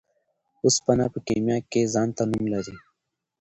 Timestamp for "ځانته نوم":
1.93-2.43